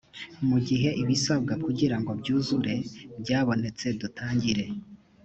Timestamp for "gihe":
0.67-0.89